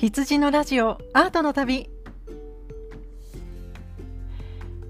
[0.00, 1.90] 羊のラジオアートの旅。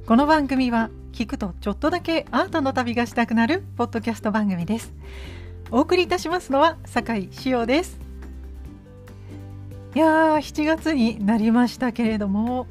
[0.05, 4.93] この番組は聞くとちょっとだけアートの旅がしたくなるポッドキャスト番組です。
[5.71, 7.99] お送りいたしますのは酒井志陽です。
[9.95, 12.67] いやー7月になりましたけれども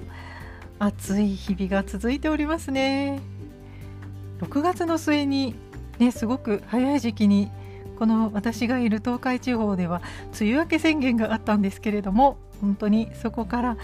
[0.78, 3.20] 暑い日々が続いておりますね。
[4.42, 5.56] 6月の末に
[5.98, 7.50] ねすごく早い時期に
[7.98, 10.02] この私がいる東海地方では
[10.40, 13.78] 梅雨明け宣言があったんですけれども本当にそこから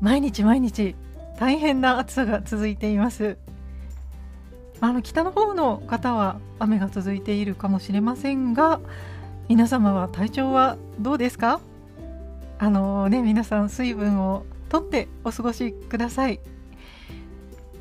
[0.00, 0.94] 毎日毎日
[1.38, 3.36] 大変な暑さが続いています。
[4.80, 8.80] あの北の方の方は雨が続いているかもしれませんが
[9.48, 11.60] 皆様は体調はどうですか？
[12.58, 16.40] あのね皆さん水分をとってお過ごしください。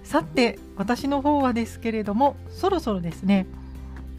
[0.03, 3.45] さて私の方はですけれどもそろそろですね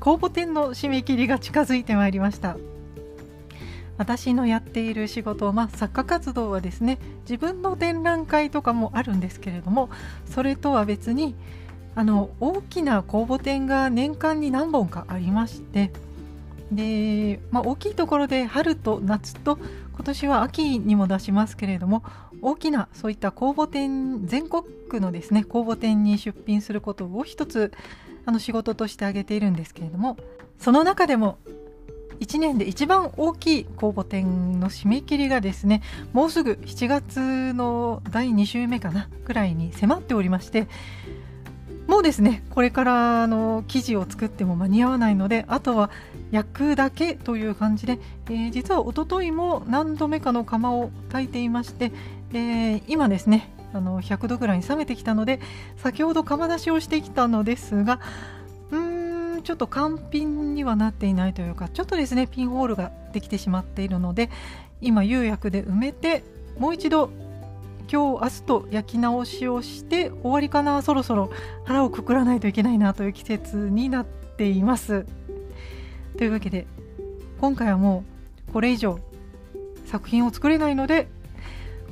[0.01, 2.57] 公募展の締め切りが近づいてまいりました。
[3.99, 9.91] 私のやっている仕事、まあ、作家活動はですね自分の展覧会とかもあるんですけれども
[10.25, 11.35] それとは別に
[11.97, 15.91] あの大きな公募展が年間に何本かありまして
[16.71, 19.59] で、まあ、大きいところで春と夏と
[19.95, 22.05] 今年は秋にも出しますけれども
[22.41, 27.73] 大きなそういった公募展全国区のですね公募展に出品することを一つ
[28.29, 30.19] あの仕事として挙げているんですけれども
[30.59, 31.39] その中でも
[32.21, 35.81] 1年で一番大きい公募展の締め切りがですね
[36.13, 40.69] もうすぐ7月の第2週目かなくらいに迫っておりまして
[41.87, 45.91] もうですねこれからの記事を作っても間に合わないのであとは
[46.31, 51.93] 焼くだけという感じで、えー、実はおとといも何度目かの釜を炊いていまして、
[52.35, 55.41] えー、今ですねあの100度ぐらいに冷めてきたので
[55.77, 58.01] 先ほど釜出しをしてきたのですが
[58.71, 64.31] うーんちょっと完品にはなっていないというかちょっとですねピンホールができてしまっているので
[64.81, 66.25] 今釉薬で埋めて
[66.59, 67.11] もう一度
[67.91, 71.31] 今日明日と焼き直しをして終わりかなそろそろ
[71.65, 75.07] 腹をくくらないといけないなという季節になっています。
[76.19, 76.67] というわけで
[77.41, 78.05] 今回はも
[78.49, 78.99] うこれ以上
[79.87, 81.09] 作品を作れないので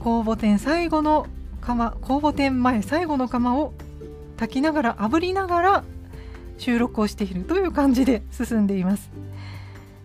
[0.00, 1.26] 公募展最後の
[1.66, 3.74] 釜公募展前最後の釜を
[4.36, 5.84] 炊きながら炙りながら
[6.58, 9.10] 収録をしているという感じで進んでいます。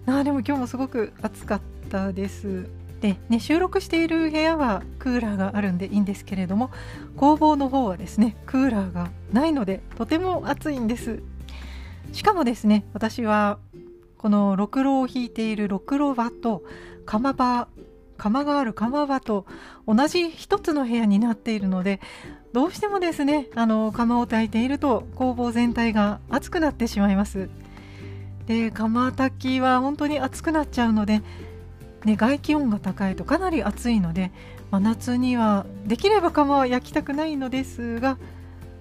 [0.08, 1.62] あでも今日もすごく暑かっ
[1.92, 2.68] たです。
[3.00, 6.72] で、ね、収録している部屋はクーラーがあるんでいいんですけれども
[7.16, 11.22] 工房の方はですねクーラーがないのでとても暑いんです。
[12.12, 13.60] しかもですね私は
[14.18, 16.64] このろくろを引いているろくろ場と
[17.06, 17.68] 釜場
[18.22, 19.48] 窯がある窯場と
[19.88, 22.00] 同じ一つの部屋になっているので
[22.54, 27.50] どうしてもですねあの窯を焚いていると工房全体が熱くなってしまいます。
[28.46, 31.22] で窯焚きは本当に熱くなっちゃうので、
[32.06, 34.32] ね、外気温が高いとかなり暑いので
[34.70, 38.18] 真夏にはできれば窯は焼きたくないのですが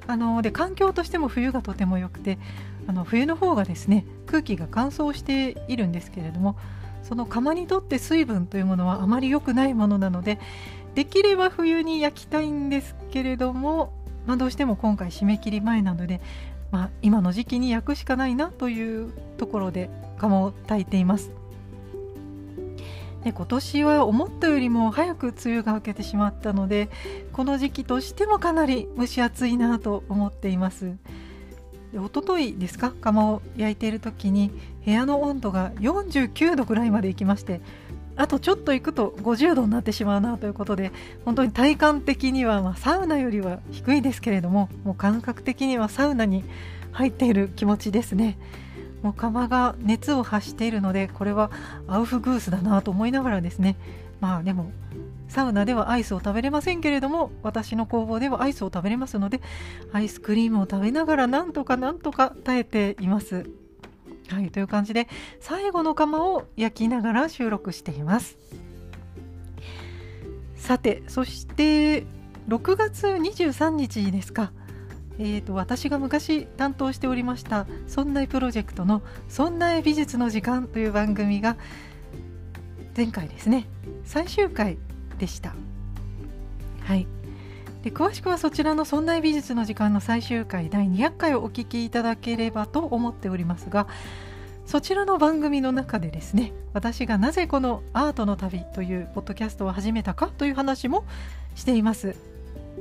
[0.06, 2.38] あので環境としても冬がとても良くて
[2.86, 6.56] あの冬の方がですね空気が乾燥しているんですけれども
[7.10, 10.38] その釜にとって水分というものはあまり良くないものなので
[10.94, 13.92] できれば冬に焼きたいんですけれども、
[14.26, 16.20] まあ、どうしても今回締め切り前なので、
[16.70, 21.32] まあ、今の時期に焼くしかないなというところで釜を炊いています。
[23.24, 26.88] で今年は思ったよりも早く梅雨が明けてしまったので
[27.32, 30.94] この時期としてもかなり蒸し暑いなと思っています。
[31.92, 32.92] で一昨日ですか？
[32.92, 34.50] 釜を焼いている時に
[34.84, 37.60] 部屋の温度が49度ぐらいまで行きまして
[38.16, 40.92] あとちょっと行くと50度になってしまうなということで
[41.24, 46.44] 本当に体感的にはまサウナよりは低いですけれどももう感覚的にはサウナに
[46.92, 48.36] 入っている気持ちですね。
[49.02, 51.50] もう釜が熱を発しているのでこれは
[51.88, 53.76] アウフグースだなと思いながらですね。
[54.20, 54.70] まあでも
[55.30, 59.40] サウナではアイスを食べれませんけれども私の工房ではアイスを食べれますので
[59.92, 63.48] アイスクリームを食べながらなんとかなんとか耐えています。
[64.28, 65.08] はい、という感じで
[65.40, 68.38] 最後の釜を焼きながら収録しています。
[70.56, 72.04] さてそして
[72.48, 74.52] 6月23日ですか、
[75.18, 81.56] えーと、私が昔担当しておりました「そんなプロジェクト」の「そんな美術の時間」という番組が
[82.96, 83.66] 前回ですね
[84.04, 84.78] 最終回
[85.20, 85.54] でした。
[86.84, 87.06] はい
[87.82, 93.86] で詳しくはそちらの「そんな美術の時間」の最終回第200回をお聞きいただければと思っておりますが
[94.66, 101.04] そちらの番組の中でですね私がなぜこの「アートの旅」というポッドキャストを始めたかという話も
[101.54, 102.14] しています。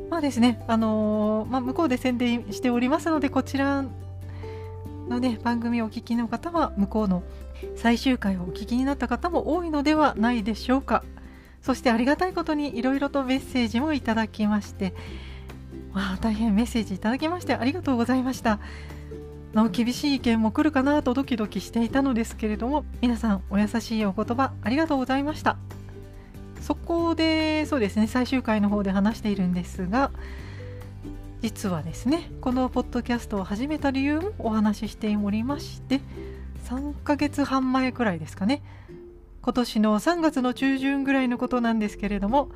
[0.09, 3.83] まあですね、あのー、まあ、向こうで宣伝しておりますのでこちら
[5.07, 7.23] のね番組をお聞きの方は向こうの
[7.75, 11.03] 最終回をお聞きになった方も多いのではないでしょうか。
[11.61, 14.93] そしてありがたいことにいろいろとメッセージもいただきまして
[15.93, 18.59] わあ大変メッセージいただきましてありがとうございました。
[19.53, 25.57] の厳しい意見も来るかなとドキドキしていたのですけれども皆さんお優しいお言葉ありがとうございました。
[26.61, 30.11] そこでそうですね最終回の方で話しているんですが
[31.41, 36.01] 実はですねこのポッドキャストを始めた理由もお話ししておりまして
[36.65, 38.61] 3ヶ月半前くらいですかね
[39.49, 42.49] 今年の3月の中旬ぐらいのことなんですけれども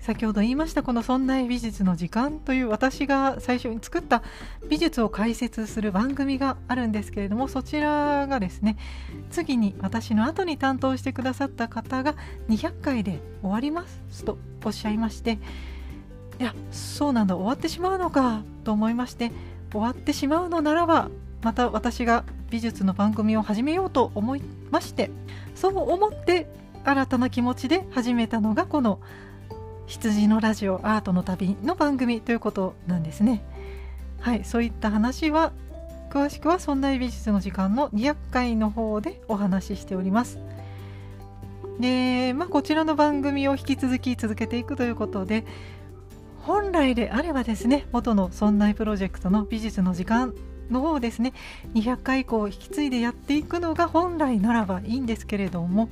[0.00, 4.22] 先ほど言いましたこの「そんな美術の時間」という私が最初に作った
[4.70, 8.78] 美術を解説する番組があるんですけれどもそちらがですね
[9.28, 12.14] 次に私の後に担当してくださった方が
[12.48, 15.38] 200回で終わりますとおっしゃいまして
[16.40, 19.30] いやそうなんだ終わってしまうのかと思いまして
[19.72, 21.10] 終わってしまうのならば
[21.42, 25.10] また私が美術の番組を始めようと思いまして
[25.54, 26.48] そう思って
[26.84, 29.00] 新たな気持ちで始めたのがこの
[29.88, 33.42] 「羊のラジオアートの旅の番組ということなんですね。
[34.20, 35.52] はい、そういった話は
[36.10, 40.38] 詳しくは「そんな美術の時間」の200回の方でお話ししております。
[41.80, 45.46] で、まあ、こちらの番組を引き続き続けていくということで
[46.40, 50.34] 本来であればですね元の「そんなプロジェクト」の美術の時間
[50.70, 51.32] のをですね。
[51.74, 55.88] 200回以降引き継いでやっていくのが本来ならばいいんですけれども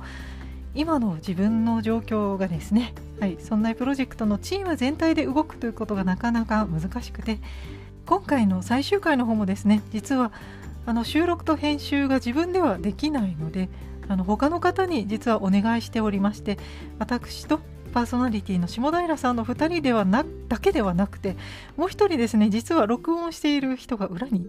[0.77, 7.39] 今の自分の状況がですね、はい、そんなプロジェクトのチーム全体で動くということがなかなか難しくて
[8.05, 10.31] 今回の最終回の方もですね実は
[10.85, 13.69] あの収録と編集が自分ではできないので
[14.07, 16.57] あの他の方に実はお願いしておりまして
[16.99, 17.59] 私と
[17.93, 21.35] パーソナリティの下平さんの2人ではなだけではなくて
[21.75, 24.47] もう1人ですね実は録音している人が裏に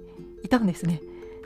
[0.48, 1.00] たんですね。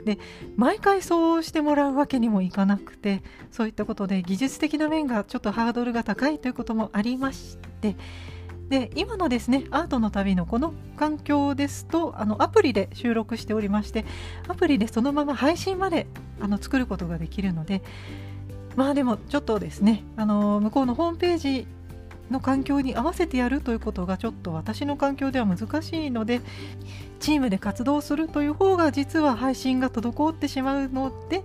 [0.05, 0.19] で
[0.57, 7.95] 毎回そうしてもらうわけにもいかなくてそういったことで技術的な面がちょっとハードルが高いということもありまして
[8.69, 14.05] で今のですねアートの旅のこの環境ですとあのアプリで収録しておりまして
[14.47, 16.07] アプリでそのまま配信まで
[16.41, 17.81] あの作ることができるので
[18.75, 21.67] まあでもちょっとですねあの向こうのホームページ
[22.31, 26.41] の環境に合わせてやるということがちょっと私の環境では難しいので
[27.23, 31.41] チームで活動するという方が実は配信が滞ってしまうので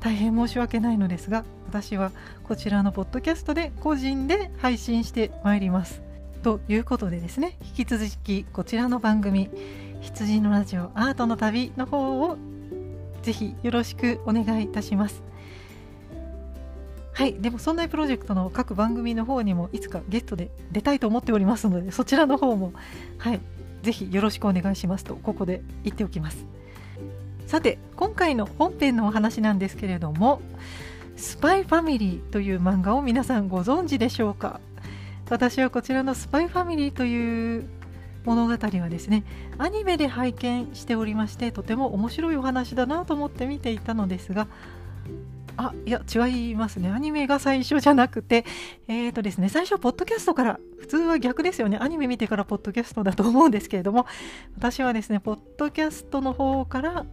[0.00, 2.12] 大変申し訳ないのですが私は
[2.44, 6.00] こちらのポッドキャストで個人で配信してまいります。
[6.42, 9.50] ということでですね引き続きこちらの番組
[10.00, 12.38] 「羊のラジオアートの旅」の方を
[13.20, 15.22] ぜひよろしくお願いいたします。
[17.12, 22.72] はい、でもそんなプロジェクトの各番組の方にもいつかゲストで出たいと思っておりますのでそちらの方も
[23.18, 23.40] はい
[23.88, 26.44] ぜひよろしくお願いしますとここで言っておきます。
[27.46, 30.42] さて今回の本編のお話なんですけれども
[31.16, 34.60] スパイファミリーという漫画を皆さんご存知でしょうか？
[35.30, 37.66] 私はこちらのスパイファミリーという
[38.26, 39.24] 物語はですね
[39.56, 44.48] アニメで拝見しておりましてとても面白いお話だなと思って見ていたのですが
[45.58, 46.88] あいや違いますね。
[46.88, 48.44] アニメが最初じゃなくて
[48.86, 51.78] えっ、ー、とですね最初はポッドキャストから普通は逆ですよね。
[51.80, 54.06] アニメ見てからポッドキャストだと思うんですけれども
[54.56, 57.06] 私はですねポッドキャストの方から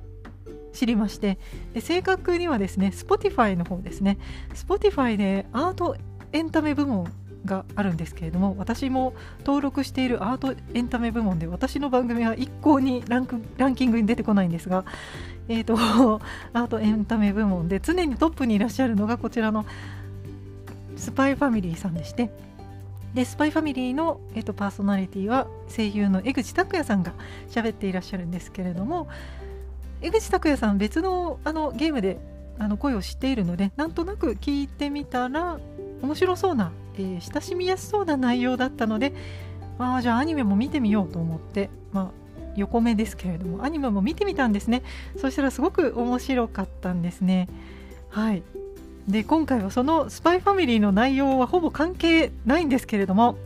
[0.74, 1.40] 知りまして
[1.74, 4.20] で正確にはですね Spotify の方ですね。
[4.54, 5.98] Spotify でアート
[6.32, 7.12] エンタメ部門
[7.46, 14.86] があるんですけれども私も登録しているアートエンタメ部門で私の番組は一向にランクランキングに出てこないんですが
[15.48, 15.76] えーと、
[16.54, 19.66] アートエンタメ部門で常にトップにいらっしゃるのがこちらの
[20.98, 22.32] スパイファミリーさんでして
[23.14, 27.14] でスパイファミリーの、えーと、パーソナリティは声優の江口拓也さんが
[27.50, 29.08] 喋っていらっしゃるんですけれども
[30.02, 32.18] 江口拓也さん別のあのゲームで
[32.58, 35.60] あの声を知っているのでなんとなく聞いてみたら
[36.02, 39.14] 面白そうな、えー、親しみやすそうな内容だったので
[39.78, 42.12] ああじゃあアニメも見てみようと思って、まあ、
[42.56, 44.84] 横目ですけれどもアニメも見てみたんですね。
[45.18, 47.50] そしたらすごく面白かったんですね。
[48.10, 48.44] はい。
[49.08, 53.38] で今回はそのスパイファミリーの内容はほぼ関係ないんですけれども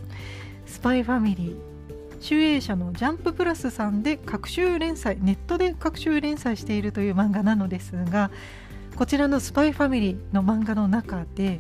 [0.66, 1.56] スパイファミリー
[2.22, 8.32] 集英社のジャンププラスさんで各週連載ネットで各週連載しているという漫画なのですが
[8.96, 11.60] こちらのスパイファミリーの漫画の中で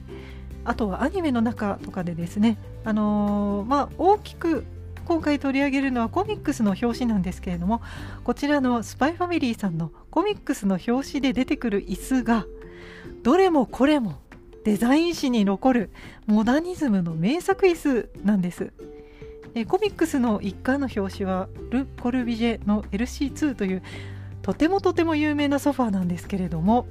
[0.65, 4.65] あとはアニメの中とかでですねあのー、まあ大きく
[5.05, 7.81] 今回取り上げるのはコミックスの表紙なんですけれども
[8.23, 12.45] こちらのスパイファミリーさんのコミックスの表紙で出てくる椅子が
[13.23, 14.19] どれもこれも
[14.63, 15.89] デザイン誌に残る
[16.27, 18.71] モダニズムの名作椅子なんです。
[19.55, 23.83] えコミックスの一巻の表紙はル・コルビジェの LC2 という
[24.43, 26.85] とてもとても有名なソファーなんですけれども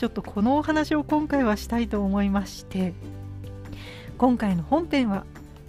[0.00, 2.94] ちょっとこのお話を今回はしたいと思いまして
[4.16, 5.26] 今回の本編は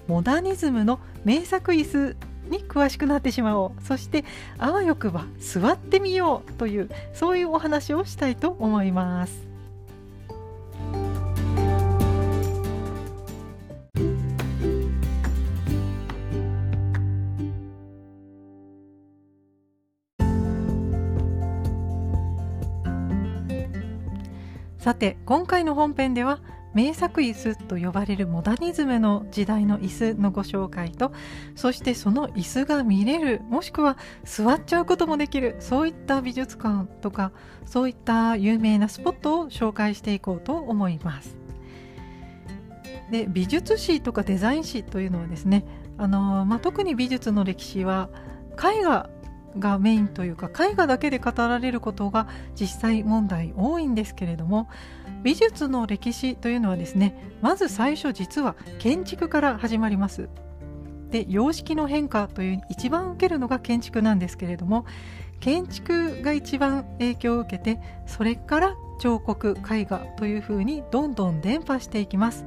[0.07, 2.15] モダニズムの名作椅子
[2.49, 3.83] に詳しくなってしまおう。
[3.83, 4.23] そして
[4.57, 9.50] あわよくば座ってみようというそういうお話をしたいと思います。
[24.81, 26.39] さて今回の本編では
[26.73, 31.11] 名作椅子と呼ばれるモダニズムの時代の椅子のご紹介と
[31.55, 37.31] そしてその椅子が見れるもしくは座っちゃうこともできるそういった美術館とか
[37.67, 41.37] そういった有名なスポットを紹介していこうと思います。
[43.11, 45.63] で美術史とかデザイン史というのはですね
[45.99, 48.09] あの、まあ、特に美術の歴史は
[48.57, 49.11] 絵画
[49.59, 52.27] がメインというか絵画だけで語られることが
[52.59, 54.69] 実際問題多いんですけれども
[55.23, 60.29] 美術の歴史というのはですねまず最初実は建築から始まります。
[61.11, 64.85] で様式の変化という一番受けるのが建築なんですけれども
[65.41, 72.45] 建築が一番影響を受けてそれから彫刻絵画というふうにどんどん伝播していきます。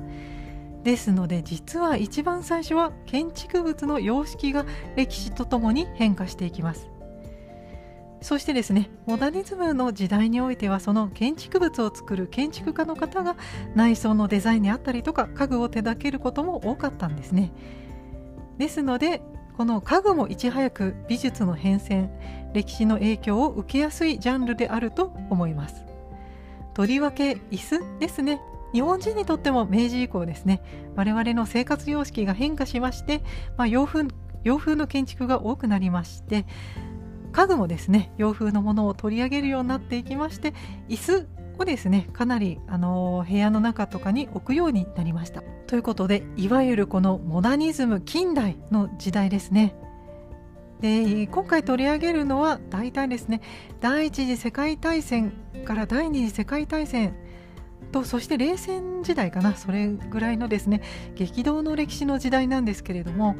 [0.84, 6.93] ですので実は一番最初は建築物の様式が歴史とともに変化していきます。
[8.24, 13.36] そしてですねモダニズムの時代においてはその建築物を作る建築家の方が
[13.74, 17.52] 内装のデザインであったりとか家具を手掛けることも多かったんですね。
[18.56, 19.20] ですので
[19.58, 22.08] この家具もいち早く美術の変遷
[22.54, 25.84] 歴史の影響を受けやすいジャンルであると思います。
[26.72, 28.40] とりわけ椅子ですね。
[28.72, 30.62] 日本人にとっても明治以降ですね。
[30.96, 33.22] 我々の生活様式が変化しまして、
[33.58, 34.08] まあ、洋風
[34.44, 36.46] 洋風の建築が多くなりまして
[37.34, 40.54] 家具もですね洋風のものを取り上げるようになっていきまして
[40.88, 45.42] 椅子をですねかなりあの部屋の中とかに置くようになりました。
[45.66, 49.74] ということでいわゆるこのモダニズム近代の時代ですね。
[50.80, 53.40] で今回取り上げるのは大体ですね
[53.80, 55.32] 第一次世界大戦
[55.64, 57.14] から第二次世界大戦
[57.90, 60.82] とそして冷戦時代かなそれぐらいのですね
[61.14, 63.36] 激動の歴史の時代なんですけれども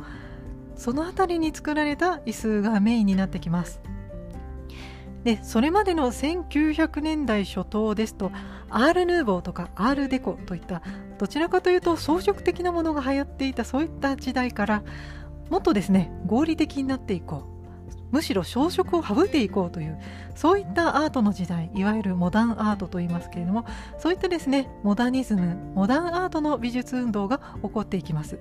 [0.76, 3.80] その辺りに作られた椅子がメインになってきます。
[5.24, 8.30] でそれまでの1900年代初頭ですと
[8.68, 10.82] アール・ヌーボーとかアール・デコといった
[11.18, 14.82] どちらかというと装飾的なものが流行っていたそういった時代から
[15.48, 17.54] もっとですね合理的になっていこう。
[18.10, 19.98] むしろ小食を省いていこうという
[20.36, 23.66] そういったアートの時代いわゆるモダンアートと言いますけれども
[23.98, 28.38] そういったですねモダニズムモダンアートの美術運動が起こっていきます。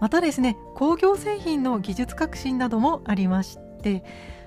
[0.00, 4.04] またですね工業製品の技術革新などもありまして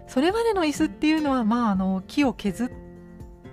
[0.08, 2.70] それまでの椅子っていうのは、まあ、あの木を削っ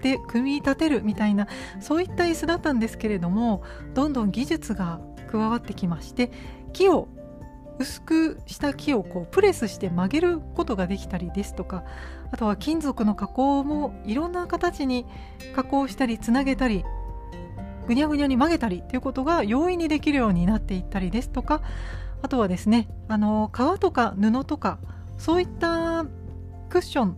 [0.01, 1.49] て組み立てるみたいな
[1.81, 3.63] そういった椅子だったんですけれども
[3.95, 5.01] どんどん技術が
[5.31, 6.31] 加わってきまして
[6.73, 7.09] 木を
[7.79, 11.85] 薄くした木をこうプレスして曲げることができたりですとか
[12.31, 15.05] あとは金属の加工もいろんな形に
[15.55, 16.85] 加工したりつなげたり
[17.87, 21.63] ぐにゃぐにゃに曲げたりということが容易にできるようになっていったりですとか
[22.23, 24.79] あとはですねあの革とか布とか
[25.19, 26.05] そういった
[26.69, 27.17] クッション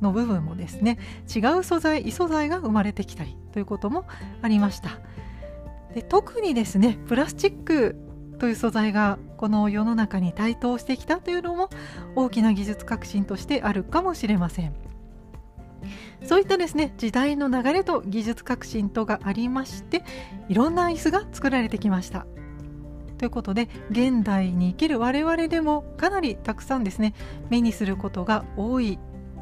[0.00, 0.98] の部分もですね
[1.34, 4.06] 違う素材異素材が生まれてきたりということも
[4.42, 5.00] ありました。
[5.94, 7.96] で特にですねプラスチック
[8.38, 11.70] という素材がこの世の中に台頭してきたというのも
[12.14, 14.74] 大きな技術革新としてあるかもしれません。
[16.24, 20.04] そういったですね時代の流れと技術革新とがありまして
[20.48, 22.26] いろんな椅子が作られてきました。
[23.18, 27.14] ということで現代に生きる我々でもかなりたくさんですね
[27.50, 28.98] 目にすることが多い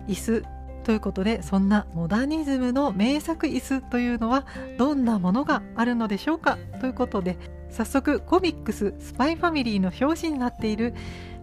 [0.08, 0.44] 椅子。
[0.84, 4.46] ということでそんなモダニズムの名作椅子というのは
[4.78, 6.58] どんなものがあるのでしょうか？
[6.80, 7.36] ということで
[7.70, 10.94] 早速コミックス「スパイファミリー」の表紙になっている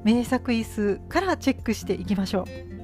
[0.05, 2.82] 名作椅子からチェックしていきましょう。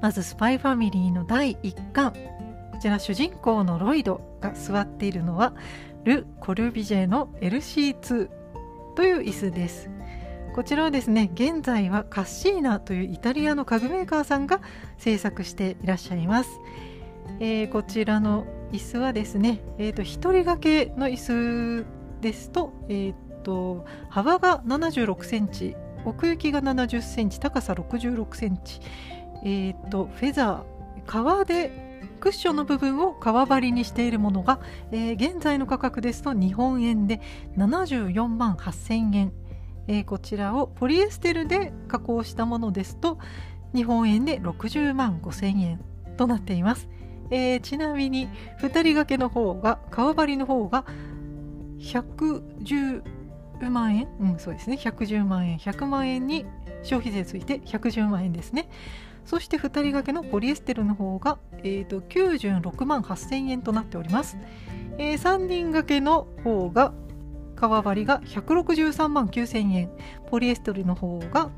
[0.00, 2.12] まず「スパイファミリー」の第1巻。
[2.12, 5.54] こちら主人公のロイドが座っているのは
[6.04, 8.28] ル・コルビジェの LC2
[8.94, 9.90] という椅子です。
[10.56, 14.62] こちらはですね現在はカッシーナというイタリアの家具メーカーさんが
[14.96, 16.50] 製作していらっしゃいます、
[17.40, 21.86] えー、こちらの椅子はですね、えーと、一人掛けの椅子
[22.22, 25.76] ですと,、えーと、幅が76センチ
[26.06, 28.80] 奥行きが70センチ高さ66センチ、
[29.46, 31.86] えーとフェザー革で
[32.20, 34.58] クッションの部分を革張りにしているものが、
[34.90, 37.20] えー、現在の価格ですと日本円で
[37.56, 39.32] 74万8000円、
[39.86, 43.18] えー、こちらをポリエステルで加工したものですと
[43.74, 45.84] 日本円で60万5000円
[46.16, 46.88] となっています、
[47.30, 48.28] えー、ちなみに
[48.60, 50.84] 2人掛けの方が革張りの方が
[51.78, 53.02] 110
[53.70, 54.08] 万円。
[54.20, 54.76] うんそうですね。
[54.76, 55.58] 110万円。
[55.58, 56.44] 100万円に
[56.82, 58.68] 消費税ついて110万円ですね。
[59.26, 64.38] そして2人掛けのポリエステルの方が、えーと、96万8000円となっております、
[64.98, 66.94] えー、3人掛けの方が
[67.56, 69.90] 革張りが163万9000円。
[70.30, 71.50] ポリエステルの方が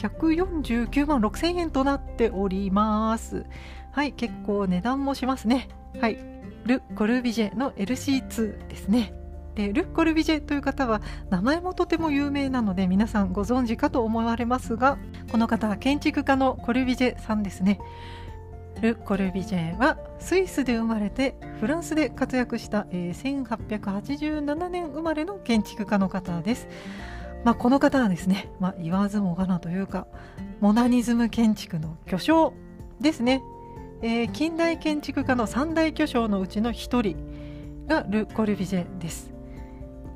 [0.00, 3.44] 149万6000円となっております。
[3.92, 5.68] はい結構値段もしますね。
[6.00, 6.18] はい
[6.64, 9.14] ル・コルビジェの LC2 ですね。
[9.54, 14.98] でルッ・コルビジェという方は名前もとても有名なので皆さんご存知かと思われますが
[15.30, 17.78] この方は建築家のコルビジェさんですね。
[18.80, 26.68] ル・コルビジェはスイスで生まれてフランスで活躍した、えー、1887年生まれの建築家の方です。
[27.44, 30.06] まあ、この方はですね、まあ、言わずもがなというか
[30.60, 32.52] モダニズム建築の巨匠
[33.00, 33.42] ですね、
[34.00, 37.16] えー、近代建築家の三大巨匠のうちの一人
[37.88, 39.31] がル・コルビジェです。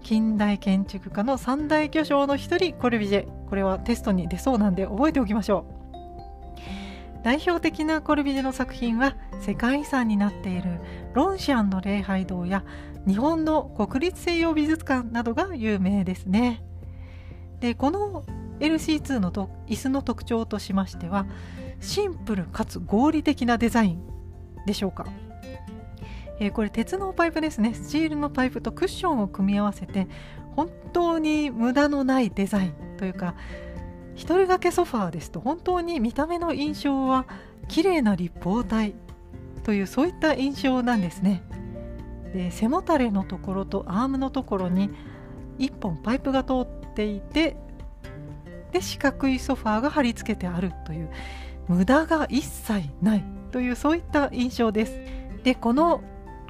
[0.06, 3.26] 近代建築家の三大巨匠の一人コルビジェ。
[3.48, 7.25] これはテストに出そうなんで覚えておきましょう。
[7.25, 10.78] 代表的なコルビジェの作品は世界遺産になっている
[11.12, 12.64] ロンシアンの礼拝堂や
[13.04, 16.62] 日本の国立西洋美術館などが有名ですね。
[17.58, 18.22] でこの
[18.60, 21.26] LC2 のと椅子の特徴としましては
[21.80, 24.02] シンプルかつ合理的なデザイン
[24.66, 25.04] でしょうか。
[26.38, 27.75] えー、これ鉄のパイプですね。
[27.75, 30.07] スチールのパイプとクッションを組み合わせて
[30.55, 33.35] 本当に無駄のないデザインというか
[34.14, 37.26] 一人掛けソファーですと本当に見た目の印象は
[37.69, 38.95] 綺麗な立方体
[39.64, 41.43] というそういった印象なんですね。
[42.33, 44.90] で背もたれのところとアームのところに
[45.59, 47.57] 1本パイプが通っていて
[48.73, 51.11] で四角いソファーが貼り付けてあるという
[51.69, 55.00] 無駄が一切ないというそういった印象です。
[55.45, 56.02] でこの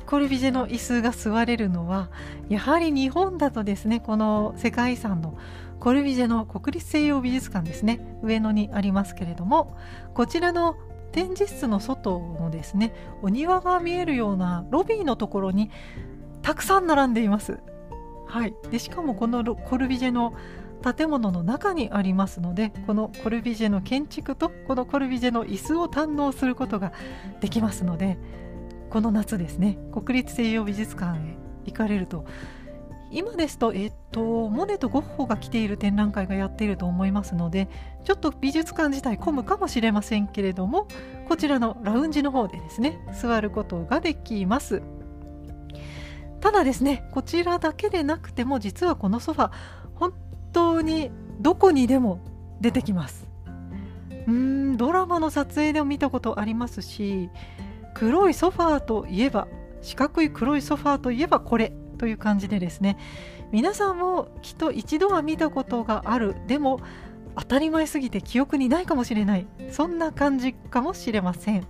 [0.06, 2.10] コルビジェの椅子が座れるのは
[2.48, 5.36] やはり日本だとですねこの世界遺産の
[5.80, 9.76] コルビジェの国立西洋美術館ですね上野にありますけれども
[10.14, 10.76] こちらの
[11.12, 12.92] 展示室の外のですね
[13.22, 15.70] お庭が見えるようなロビーのところに
[16.42, 17.58] たくさん並んでいます。
[18.28, 20.34] はい、でしかもこのコルビジェの
[20.94, 26.92] 建物の中にありますのでこのコルビジェの建築とこのコルビジェの椅子を堪能することが
[27.40, 28.18] できますので
[28.90, 29.78] この夏ですね。
[29.92, 32.24] 国立西洋美術館へ行かれると。
[33.10, 37.68] 今ですと、えっと、モネとゴッホが来ている展覧会がやっていると思いますので
[38.04, 40.88] ちょっと美術館自体混むかもしれませんけれども
[41.28, 44.82] こちらのラウンジの方でですね座ることができます。
[46.40, 49.50] ただですねこちらだけでなくても実はこのソファ
[49.94, 50.12] 本
[50.52, 52.20] 当にどこにでも
[52.60, 53.26] 出てきます。
[54.26, 57.30] うんドラマの撮影でも見たことありますし
[57.96, 59.48] 黒いソファーといえば
[59.80, 62.98] 四角い黒いソファーといえばこれという感じでですね
[63.52, 66.34] 皆さんもきっと一度は見たことがある。
[66.46, 66.80] でも
[67.36, 69.46] 当たり前すぎて記憶にないかもしれない。
[69.70, 71.66] そんな感じかもしれません。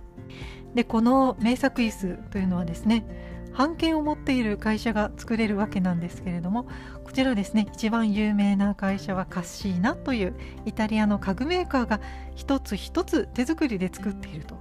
[0.75, 3.05] でこの名作椅子というのはですね
[3.57, 6.67] 版権を持っている会社が作れるわけなんですけれども
[7.05, 10.35] こちらですね一番有名な会社はカッシーナという
[10.65, 12.01] イタリアの家具メーカーが
[12.35, 14.57] 一つ一つ手作りで作っていると。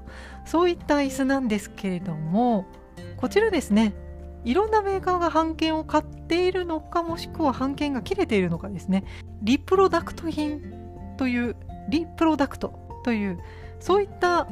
[0.46, 2.66] そういった椅子なんですけれども
[3.18, 3.94] こちらですね
[4.44, 9.04] いろんなメーカーが版権を買っているのかもしくは版権が切れているのかですね
[9.42, 10.62] リプロダクト品
[11.18, 11.56] という
[11.88, 13.38] リプロダクトという
[13.80, 14.48] そういった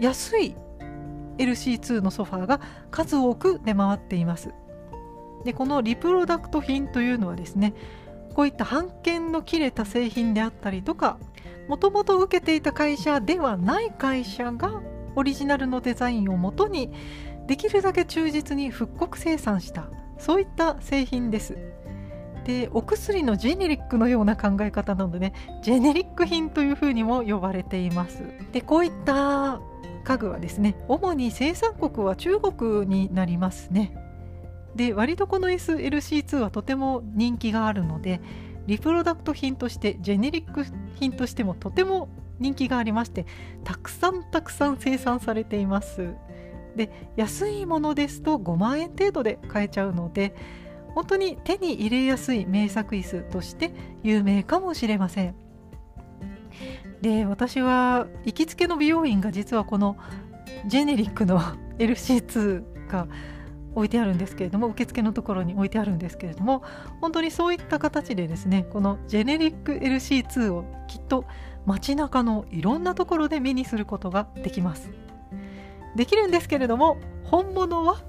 [0.00, 0.56] 安い
[1.38, 2.60] LC2 のソファーが
[2.90, 4.50] 数多く出回っています。
[5.44, 7.74] でこのリプロダクト品というのはですね
[8.34, 11.18] こういった版権の切れた製品であったりとか
[11.68, 14.82] もともと受けていた会社ではない会社が
[15.16, 16.90] オリジナルのデザインをもとに
[17.46, 21.56] できるだけ忠実に復刻生産したそういった製品です。
[22.44, 28.22] でお薬のジェネリックのような考え方なのでねジェネリック品というふうにも呼ばれています。
[28.52, 29.60] でこういった
[30.04, 33.96] 家具はですね主に生産国は中国になりますね。
[34.76, 38.20] で割とこの SLC2 はとても人気があるので
[38.66, 43.26] リプロダクト品としてジェネリック品としてもとても人気がありまして
[43.62, 46.14] たくさんたくさん生産されています。
[46.76, 50.34] で安いものですと5万円程度で買えちゃうので
[50.94, 53.72] 本当に手に入れやすい名作椅子として
[54.02, 55.34] 有名かもしれません。
[57.00, 59.96] で私は行きつけの美容院が実はこの
[60.66, 61.40] ジェネリックの
[61.78, 63.08] LC2 が
[63.74, 66.62] 置いてあるんですけれども受付のところに置いてあるんですけれども
[67.00, 71.24] 本当にそういった形でですねこのジェネリック LC2 をきっと
[71.66, 74.90] 街中のいろんなところで目にすることができます。
[75.96, 78.02] できるんですけれども本物は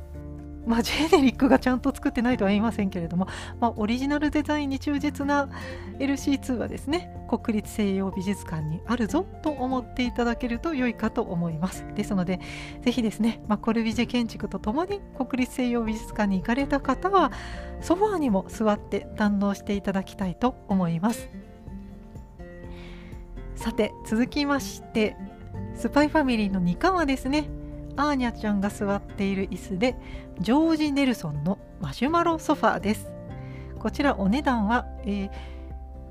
[0.66, 3.28] まあ、ジェネリックがちゃんと作ってないとは言いませんけれども、
[3.60, 5.50] まあ、オリジナルデザインに忠実な
[6.00, 11.86] LC2 はですね国立西洋美術館にあるぞと思っていただけると良いかと思います。
[11.96, 12.40] ですので
[12.82, 17.32] ぜひですね、まあ、コルビジェ建築とともに国立西洋美術館に行かれた方は
[17.82, 21.30] ソファーにも座って堪能していただきたいと思います。
[23.56, 25.16] さて続きまして
[25.76, 27.50] スパイファミリーの2巻はですね
[27.98, 29.96] アーニャちゃんが座っている椅子で
[30.40, 33.12] ジョージ・ネルソンのマシュマロソファーです。
[33.80, 35.32] こちらお値段は、えー、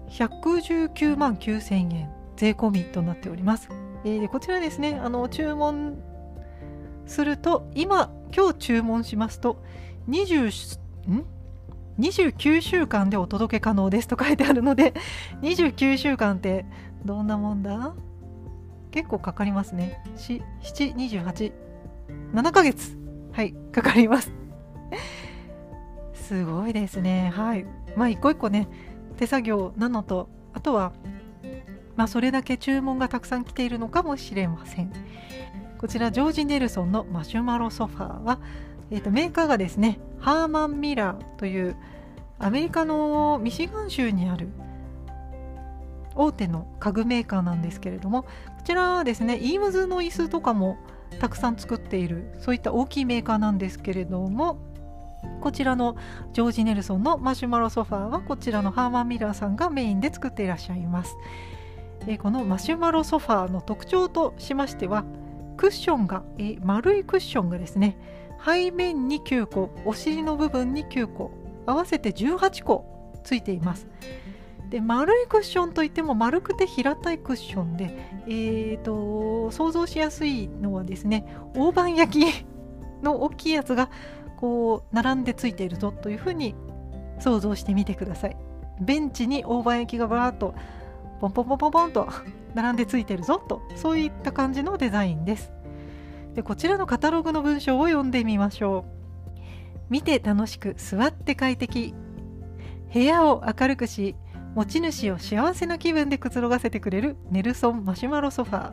[0.08, 3.68] 119万9000円税込みとなっております、
[4.04, 5.98] えー、こちらですねあの注文
[7.06, 9.60] すると今今日注文しますと
[10.08, 10.46] 20
[11.10, 11.24] ん
[11.98, 14.94] ？29週間でお届け可能ですと書いてあるので
[15.42, 16.64] 29週間って
[17.04, 17.94] どんなもんだ？
[18.92, 20.00] 結構かかりますね。
[20.16, 21.63] 728
[22.32, 22.96] 7ヶ月。
[23.32, 24.32] はいかかります。
[26.14, 27.32] すごいですね。
[27.34, 27.66] はい。
[27.96, 28.68] まあ一個一個ね
[29.16, 30.92] 手作業なのとあとは
[31.96, 34.92] まあそれだけ注文がたくさん来ているのかもしれません。
[35.78, 38.38] こちらジョージ・ネルソンのマシュマロソファーは、
[38.90, 41.76] えー、とメーカーがですねハーマン・ミラーという
[42.38, 44.48] アメリカのミシガン州にある
[46.14, 48.28] 大手の家具メーカーなんですけれどもこ
[48.64, 50.78] ちらはですねイームズの椅子とかも
[51.20, 54.58] たくさん作っているそういった大きいメーカーなんですけれども
[55.40, 55.96] こちらの
[56.32, 61.16] ジョージ・ネルソンのマシュマロソファーはこちらのハーマン・ミラーさんがメインで作っていらっしゃいます。
[62.06, 65.04] えこのマシュマロソファーの特徴としましては
[65.56, 67.96] クッションがえ丸いクッションがですね
[68.44, 71.30] 背面に9個お尻の部分に9個
[71.66, 73.86] 合わせて18個ついています。
[74.70, 82.46] で丸いクッションといっても丸くて平たいクッションで、えーと、想像しやすいのはですね大判焼き
[83.02, 83.90] の大きいやつが
[84.36, 86.54] こう並んでついているぞというふうに
[87.20, 88.36] 想像してみてください。
[88.80, 90.54] ベンチに大判焼きがバーッと
[91.20, 92.08] ポンポンポンポンポンと
[92.54, 95.52] 並んでついてるぞとそういった感じのデザインです。
[96.34, 98.94] でこちらのカタログの文章を読んでみましょう。
[99.88, 101.94] 見て楽しく座って快適。
[102.92, 104.16] 部屋を明るくし
[104.54, 108.72] 持ち主を幸せな気分でくつろがせてくれるネルソンマシュマロソファ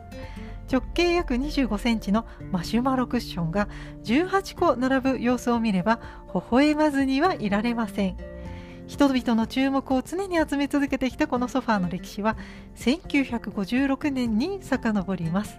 [0.70, 3.68] 直径約25センチのマシュマロクッションが
[4.04, 6.00] 18個並ぶ様子を見れば
[6.32, 8.16] 微笑まずにはいられません。
[8.86, 12.36] 人々の注目を常に集め続けてきたこのソファーの歴史は
[12.76, 15.58] 1956年に遡ります。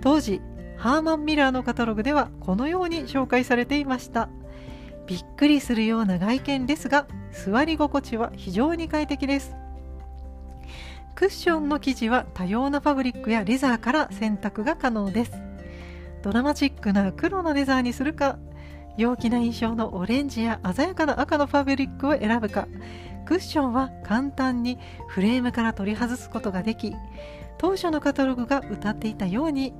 [0.00, 0.40] 当時
[0.76, 4.28] ハーマン・ミラーのカタログではこのように紹介されていました。
[5.06, 7.06] びっくりするような外見ですが
[7.44, 9.54] 座り心地は非常に快適です。
[11.14, 15.32] クッションの生地は多様なファブリックやレザーから選択が可能です。
[16.22, 18.38] ドラマチックな黒のレザーにするか
[18.96, 22.66] 陽気な印象のオレンジや鮮やかな赤のファブリックを選ぶか
[23.26, 26.94] クッションは簡単にフレームから取り外すことができ
[27.58, 29.72] 当初のカタログが謳っていたように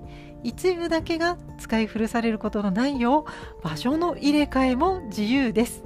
[0.43, 5.83] 一部だけが使い古されることのないよう場所の入れ替えも自由です。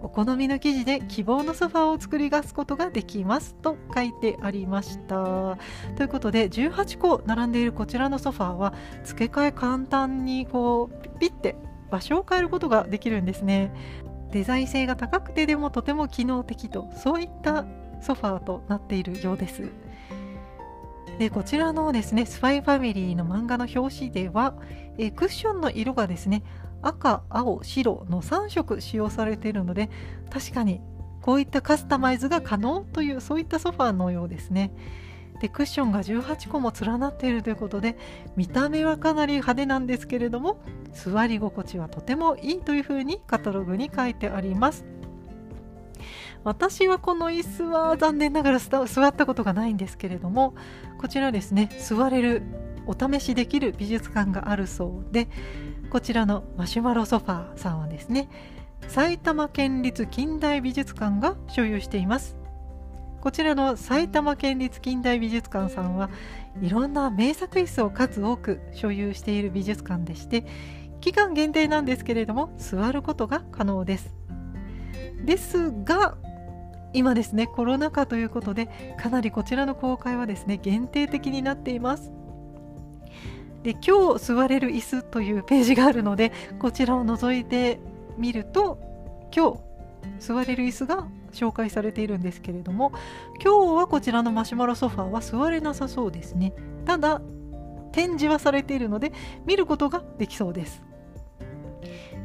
[0.00, 5.58] お好みの生地で希望のソファーを作り出すことができますと書いてありました。
[5.96, 11.56] ということで18個並んでいるこちらのソファーは付け替え簡単にこうピッて
[11.90, 13.72] 場所を変えることができるんですね。
[14.30, 17.64] デザイン性が高くてでもとても機能的とそういった
[18.00, 19.70] ソファーとなっているようです。
[21.18, 24.54] でこちらのですねスパイファミリーの漫画の表紙では、
[24.98, 26.42] えクッションの色がですね
[26.82, 29.90] 赤青白の3色使用されているので
[30.30, 30.80] 確かに
[31.22, 34.72] こういったカスタマイズが可能というそういったソファーのようですね。
[35.40, 37.96] でクッションが18個も連なっているということで
[38.34, 40.58] 見た目はかなり派手なんですけれども
[40.92, 44.84] 座り心地はとてもいいというふうにカタログに書いてあります。
[46.44, 50.54] 私はこの椅子は残念ながら座ったことがないんですけれども
[50.98, 52.42] こちらですね座れる
[52.86, 55.28] お試しできる美術館があるそうで
[55.90, 58.28] こちらのマシュマロソファーさんはですね
[58.88, 62.36] 埼玉県立近代美術館が所有しています。
[63.20, 66.08] こちらの埼玉県立近代美術館さんは
[66.62, 70.44] いろんな名作椅子を数多く所有している美術館でして
[71.00, 74.14] 期間限定なんですけれども座ることが可能です。
[75.24, 76.16] ですが
[76.92, 82.12] 今ですねコロナ禍ということでかなりこちらの公開はですね限定的になっています。
[83.62, 87.78] で今日座れる椅子というページがあるのでこちらを覗いて
[88.16, 88.78] みると
[89.34, 89.58] 今日
[90.20, 92.92] 座れる椅子が紹介されているんですけれども
[93.42, 96.52] 今日はこちらのマシュマロソファーは座れなさそうですね。
[96.84, 97.20] ただ
[97.92, 99.12] 展示はされているので
[99.44, 100.82] 見ることができそうです。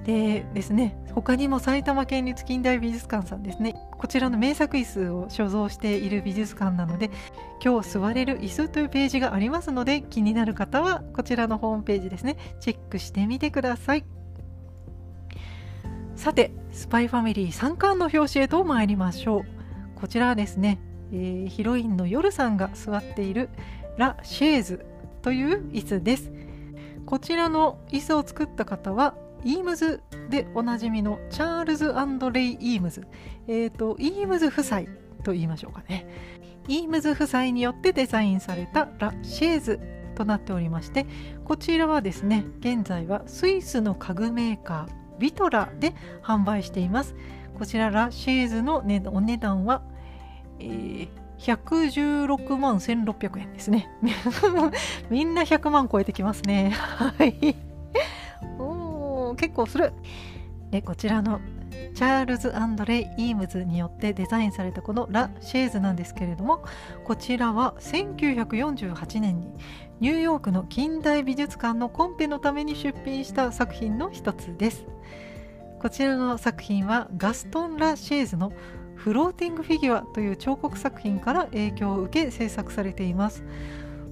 [0.05, 3.75] でですね他にも埼玉県立近代美術館さんですね。
[4.03, 7.09] こちらの名作椅子を所蔵している美術館なので
[7.63, 12.35] 今日座れる椅子というページがありますので気になる方はこちらのホームページですね。
[12.59, 14.03] チェックしてみてください。
[16.17, 19.45] さてスパイファミリー3巻の表紙へと参りましょう。
[19.95, 20.81] こちらはですね、
[21.13, 23.47] えー、ヒロインの夜さんが座っている
[23.95, 24.85] ラ・シェーズ
[25.21, 26.29] という椅子です。
[27.05, 31.93] こちらの椅子を作った方はイームズでおなじみのチャールズ
[32.31, 33.05] レイ・イームズ、
[33.47, 34.81] えーと、イームズ夫妻
[35.23, 36.07] と言いましょうかね
[36.67, 39.79] イームズ夫妻によってデザインされたラ・シェーズ
[40.15, 41.05] となっておりまして
[41.43, 47.15] こちらはですね現在はスイスの家具メーカービトラで販売しています
[47.57, 49.83] こちらラ・シェーズの、ね、お値段は、
[50.59, 53.89] えー116万1600円ですね。
[55.09, 56.69] みんな100万超えてきますね。
[56.69, 57.55] はい。
[58.57, 59.91] お結構する。
[60.71, 61.41] で、こちらの
[61.93, 66.63] チャールズアンドレイ・イームズによってデザインされたこのラ・シェーズなんですけれども
[67.03, 69.53] こちらは1948年に
[69.99, 74.85] ニューヨークの近代美術館のコンペのために出品した作品の一つです
[75.79, 78.53] こちらの作品はガストン・ラ・シェーズの
[78.95, 83.43] フローティングフィギュアという彫刻作品から影響を受け制作されています。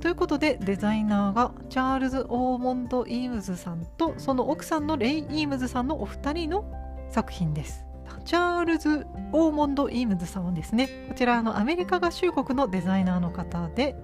[0.01, 6.65] ということでデザイナーがチャールズ・オーモンド・イームズさんとその奥さんのレイ・イームズさんのお二人の
[7.11, 7.85] 作品です。
[8.25, 13.95] チャールズ・オーモンド・イームズさんですねこちらのアメリカ合衆国のデザイナーの方で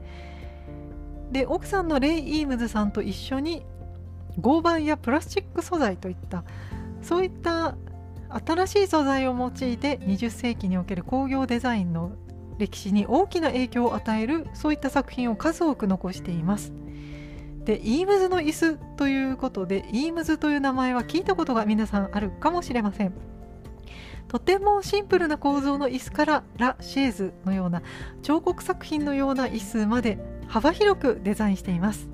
[1.32, 3.66] で奥さんのレイ・イームズさんと一緒に
[4.40, 6.44] 合板やプラスチック素材といった
[7.02, 7.76] そういった
[8.46, 12.12] 新しい素材を用いて20世紀における工業デザインの
[12.58, 16.74] 歴史に大きな影響を与えるそういった作品を数多く残しています。
[17.68, 23.14] でイームズの椅子ということでイームズという名前は聞いたことが皆さんあるかもしれません。
[24.30, 27.82] とてもシンプルな構造の椅子からラ・シェーズのような
[28.22, 32.10] 彫刻作品のような椅子まで幅広くデザインしています。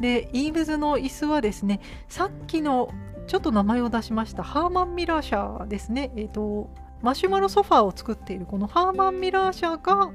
[0.00, 2.88] でイームズの椅子はですねさっきの
[3.26, 6.70] ちょっと名前を出しましたハーマン・ミラー社ですね、えーと、
[7.02, 10.10] マシュマロソファーを作っているこのハーマン・ミラー社が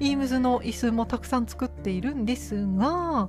[0.00, 3.28] イームズの椅子もたくさん作っているんですが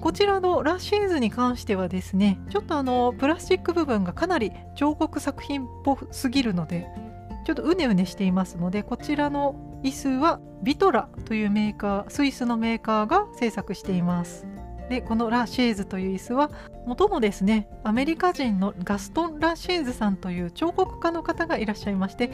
[0.00, 6.86] こちらのラッシーズに関してはですねちょっとあのプラスチック部分がかなり彫刻作品っぽすぎるので
[7.46, 14.46] ちょっとうねうねしていますのでこちらの椅子はビトラというメーカースイスのメーカーが製作しています。
[14.88, 16.50] でこのラ・シェーズという椅子は
[16.86, 22.30] 元のですねアメリカ人のガストン・ラ・シェーズさんという彫刻家の方がいらっしゃいまして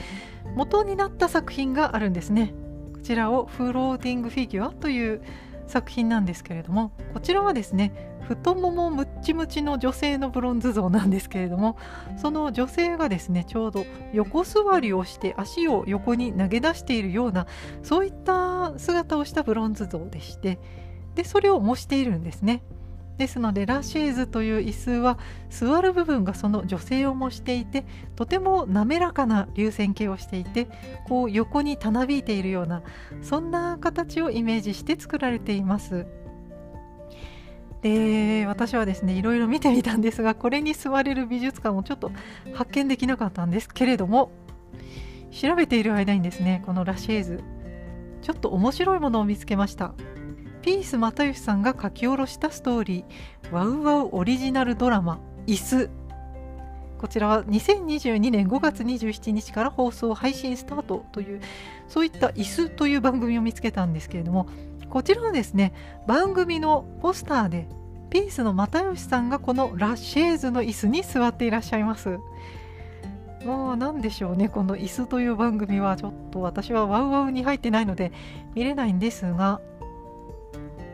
[0.57, 2.53] 元になった作品があるんですね。
[3.01, 5.23] ちらをフローティングフィギュアという
[5.67, 11.77] 作品なんですけれどもこちらはですね太ももムッチムチの女性のブロンズ像なんですけれども
[12.17, 17.47] その女性がですねちょうど横座りをして足を横に投げ出しているような
[17.83, 20.59] そういった姿をしたブロンズ像でして
[21.15, 22.63] でそれを模しているんですね。
[23.21, 25.19] ですのでラシーズという椅子は
[25.51, 27.85] 座る部分がその女性を模していて
[28.17, 30.69] とても滑らかな流線形をしていて
[31.07, 32.83] こう横にたなびいているような
[33.21, 36.07] そんな形をイメージして作られています。
[37.83, 42.13] で私はですねいろいろ見てみたんですがこれに座れる美術館をちょっと
[42.55, 44.31] 発見できなかったんですけれども
[45.31, 47.41] 調べている間にですねこのラシェーズ
[48.21, 49.95] ちょっと面白いものを見つけました。
[50.63, 53.53] ピース又吉さんが書き下ろしたストーリー。
[53.53, 55.91] ワウワウオリジナルドラマ「椅子」
[56.99, 61.41] こちらは2022年5月27日から放送配信スタートという
[61.89, 64.47] そういった「椅子」という番組を見つけたんですけれども
[64.91, 65.73] こちらはですね
[66.07, 67.67] 番組のポスターで
[68.11, 72.19] ピースの又吉さんがこのラッシェーズの椅子に座っていらっしゃいます。
[73.45, 75.97] もう何でしょうねこの椅子という番組は。
[75.97, 78.13] ちょっと私はワウワウに入ってないので
[78.55, 79.61] 見れないんですが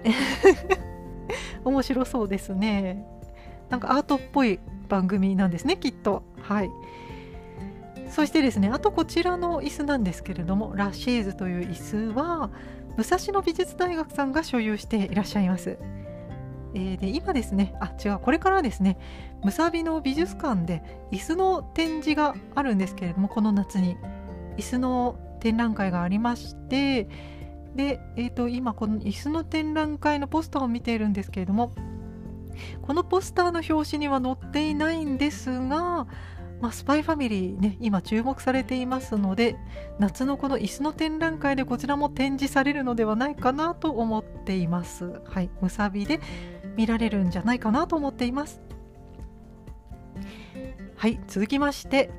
[1.65, 3.05] 面白そうですね。
[3.71, 6.23] なんかアートっぽい番組なんですねきっと。
[6.41, 6.71] はい。
[8.09, 12.51] そしてですねあとこちらの椅子なんですけれどもラシェーズという椅子は
[12.97, 15.77] 武蔵野美術大学さんが所有していらっしゃいます、
[16.75, 18.97] えー、で今ですねあ違うこれからですね
[19.43, 23.97] むさびの美術館で椅子の展示があるんですけれどもこの夏に。
[24.57, 27.09] 椅子の展覧会がありまして
[27.77, 31.73] で、えーと、今この椅子の展覧会のポスターを見ているんですけれども
[32.83, 36.07] このポスターの表紙には載っていないんですが、
[36.61, 39.57] まあ、スパイファミリーね今注目されていますので
[39.99, 45.21] 夏のこの椅子の展覧会でこちらも展示されるのではないかなと思っています。
[45.27, 46.21] はいむさびで
[46.77, 48.61] 見られるんじゃないかなと思っています。
[50.97, 52.11] はい続きまして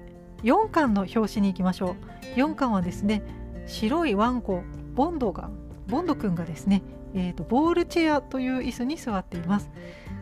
[0.44, 1.96] 4巻の表紙に行きましょ
[2.36, 2.40] う。
[2.40, 3.24] 4巻はですね
[3.66, 4.62] 白いワンコ。
[4.98, 5.52] ボンドが
[5.86, 6.82] ボンドくんがですね、
[7.14, 9.70] えーと、ボールチェアという椅子に座っています。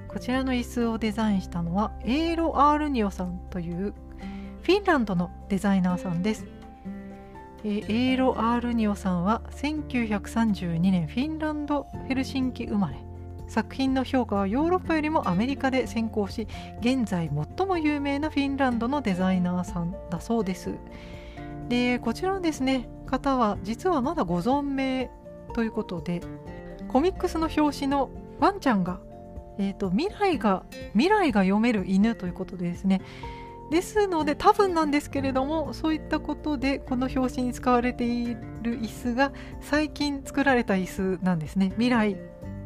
[0.09, 3.93] こちらの椅子をデザインしたのはエーロ・アールニオさんという
[4.63, 6.45] フィンランドのデザイナーさんです。
[7.63, 12.97] えー、エーロ・アールニオさんは1932年フィンランド・ヘルシンキ生まれ。
[13.47, 16.47] 作品の評価はヨーロッパよりもアメリカで先行し
[16.81, 20.71] 現在最も有名なフィンランドのデザイナーさんだそうです。
[21.69, 25.09] でこちらのですね方は実はまだご存命
[25.53, 26.21] ということで
[26.87, 28.99] コミックスの表紙のワンちゃんが、
[29.57, 30.63] えーと、未来が
[30.93, 33.01] 未来が読める犬ということでですね。
[33.71, 41.69] ですので多分なんですけれどもそういったことでこの表紙に使われている椅子が最近作られた椅子なんですね。
[41.71, 42.15] 未来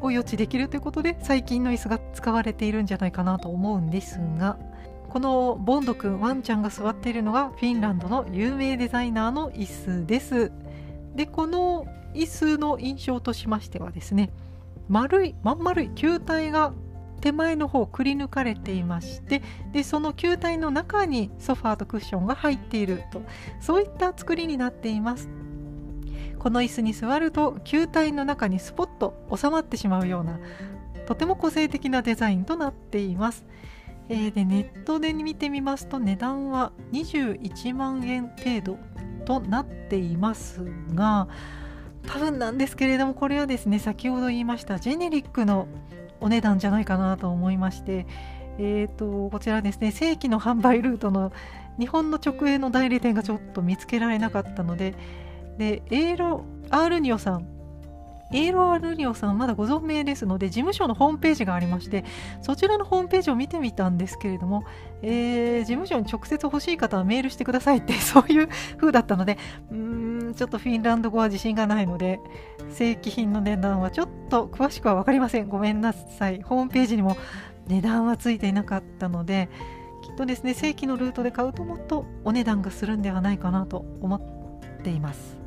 [0.01, 4.57] を予知できるということで最近の椅子が使われているんじゃないかなと思うんですが
[5.09, 9.65] このボンドくんワンちゃんが座っているのがフィンランドの有名デザイナーの椅
[10.01, 10.51] 子です。
[11.15, 14.31] でこの椅子の印象としましてはですね
[14.87, 16.73] 丸いまん丸い球体が
[17.21, 19.41] 手前の方くり抜かれていまして
[19.73, 23.21] でその球体の中にソファーとクッションが入っていると
[23.59, 25.29] そういった作りになっています。
[26.37, 30.39] この椅子に座ると球体の中にスポッと収まってしまうような
[31.05, 33.45] とても個性的なデザインとなっています、
[34.09, 38.77] えー、でネットで見てみますと値段は21万円程度
[39.25, 41.27] となっていますが
[42.07, 45.67] 多分なんですけれどもこれはですね先ほど言いましたジェネリックの
[46.19, 48.05] お値段じゃないかなと思いまして
[48.61, 51.31] えーと、こちらですね正規の販売ルートの
[51.79, 54.95] 日本の直営の代理店がちょっと見つけられなかったので
[55.57, 57.47] でエーロ・アールニオさん
[58.31, 62.05] エーロ・アルニオさんまだご存命ですので事務所のホームページがありまして
[62.41, 64.65] そちらのホームページを見てみたんですけれども、
[65.01, 69.37] えー、事務所に直接欲しい方はメールしてくださいって そういう風だったので
[69.71, 72.19] うんちょっとフィンランド語は自信がないので
[72.69, 75.47] 正規品の値段はちょっと詳しくは分かりません。
[75.47, 76.41] ごめんなさい。
[76.41, 77.17] ホームページにも
[77.67, 79.49] 値段はついていなかったので
[80.01, 85.38] きっとですね正規のルートで買うともっとお値段がするんではないかなと思っています。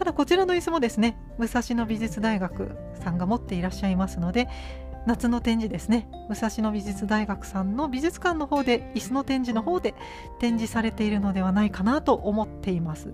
[0.00, 4.48] ただこちらの椅子もですね武蔵野美術大学さんが持っていらっしゃいますので
[5.06, 9.94] 夏の展示ですね武蔵野美術大学さんの美術館の方で椅子の展示の方で
[10.38, 13.12] 展示されているのではないかなと思っています。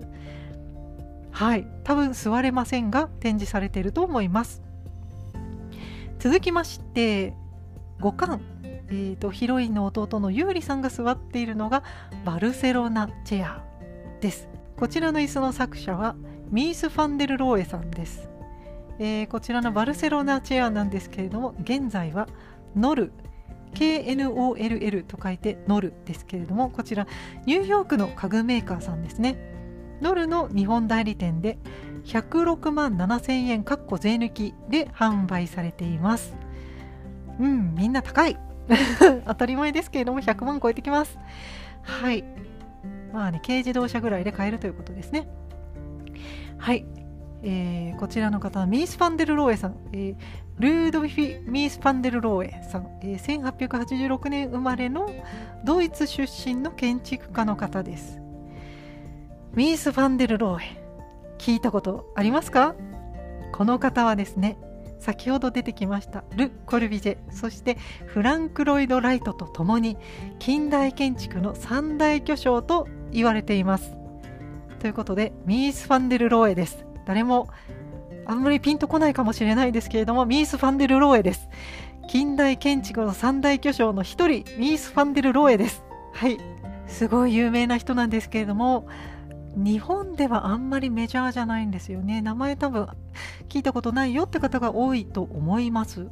[1.31, 4.61] はい多分座れませんが展示されていると思います。
[6.19, 7.33] 続きまして
[7.99, 11.83] 5巻、えーと、ヒロインの弟のユーリさんが座っているのが
[12.23, 13.61] バルセロナチェア
[14.21, 14.47] です。
[14.77, 16.15] こちらの椅子の作者は
[16.49, 18.29] ミース・ファンデル・ローエさんです、
[18.99, 22.27] えー、こちらのバルセロナチェアなんですけれども現在は
[22.75, 23.11] ノル
[23.73, 27.07] KNOLL と書いてノルですけれどもこちら
[27.45, 29.37] ニューヨークの家具メーカーさんですね。
[30.01, 31.57] ノルの日本代理店で
[32.05, 36.35] 106万7000円かっこ税抜きで販売されています。
[37.39, 38.37] うんみんな高い。
[39.25, 41.17] 当たり前ですけれども100万超えてきます。
[41.83, 42.23] はい。
[43.13, 45.27] まあね軽自動車ぐらいで買えるということですね。
[46.57, 46.85] はい、
[47.43, 50.15] えー、こちらの方はミース・ファンデル・ローエさん、えー、
[50.59, 55.09] ルードヴィフィ・ミース・ファンデル・ローエさん、えー、1886年生まれの
[55.63, 58.19] ドイツ出身の建築家の方です。
[59.53, 60.83] ミース・ファンデル・ローエ
[61.37, 62.75] 聞いたことありますか？
[63.51, 64.57] この方はですね
[64.99, 69.97] 先ほど出てきましたル・コルビジェそしてフランク・ロイド・ライトとともに
[70.39, 73.95] 近代建築の三大巨匠と言われています。
[74.79, 76.85] ということで、ミース・ファンデル・ローエです。
[77.05, 77.47] 誰も
[78.25, 81.49] あんまりピンとこないかもしれないですけれども、ミース・ファンデル・ローエです。
[82.07, 85.83] 近代建築の三大巨匠の一人、ミース・ファンデル・ローエです。
[86.13, 86.37] はい。
[86.87, 88.87] すごい有名な人なんですけれども、
[89.55, 92.21] 日本ではあんまりメジャーじゃないんですよね。
[92.21, 92.87] 名前多分
[93.49, 96.07] 聞いたことないよって方が多いと思います。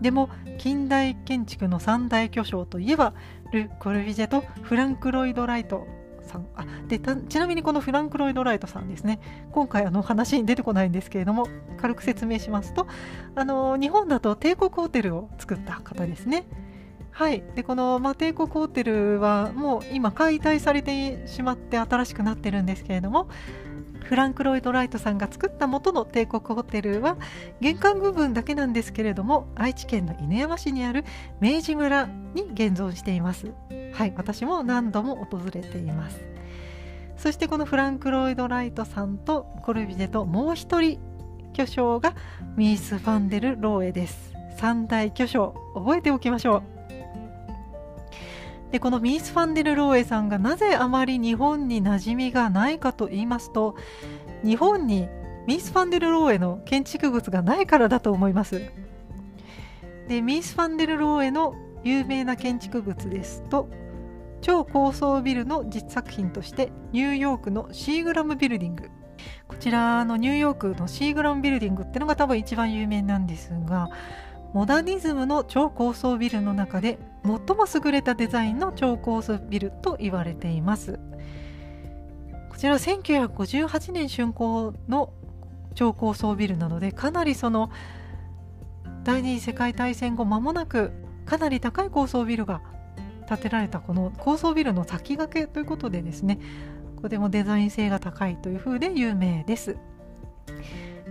[0.00, 0.28] でも
[0.58, 3.14] 近代建築の三大巨匠といえば
[3.52, 5.86] ル・コルビジェとフランク・ロイド・ライト
[6.26, 6.46] さん。
[6.56, 9.20] あでちなみにこのフランク・ロイド・ライトさんですね。
[9.52, 11.48] 今回あの話に出てこないんですけれども
[11.78, 12.86] 軽く説明しますと
[13.34, 16.46] あの日本だと帝国ホテルを作った方ですね。
[17.16, 23.28] はい、でこの、まあ、帝国ホテルはもう今解体されてしまって新しくなってるんですけれども
[24.06, 27.16] フランク・ロイド・ライトさんが作った元の帝国ホテルは
[27.60, 31.04] 玄関部分だけなんですけれども愛知県の犬山市にある
[31.40, 33.52] 明治村に現存しています。
[33.92, 36.20] はい私も何度も訪れています。
[37.16, 41.00] そしてこのフランク・ロイド・ライトさんとコルビジェともう一人
[41.52, 42.14] 巨匠が
[42.56, 44.34] ミース・ファンデル・ローエです。
[44.56, 46.75] 三大巨匠覚えておきましょう。
[48.70, 53.76] でこのミース・ファンデル・ローエさんがなぜあまり日本に馴染みがないかと言いますと
[54.44, 55.08] 日本に
[55.46, 58.60] ミース・ファンデル・ローエの建築物がないからだと思います。
[60.08, 61.54] でミース・ファンデル・ローエの
[61.84, 63.68] 有名な建築物ですと
[64.40, 68.90] 超高層ビルの実作品としてニューヨークのシーグラムビルディング。
[69.48, 73.88] こちらのニューヨークのシーグラムビルディングっていうのが多分一番有名なんですが
[74.52, 80.98] モダニズムの超高層ビルの中で最も優れたデザインの超高層ビルと言われています
[82.50, 85.12] こちら1958年竣工の
[85.74, 87.70] 超高層ビルなのでかなりその
[89.04, 90.92] 第二次世界大戦後間もなく
[91.26, 92.62] かなり高い高層ビルが
[93.28, 96.38] 建てられたこの高層ビルの先駆けということでですね
[97.02, 99.76] とてもデザイン性が高いというふうで有名です。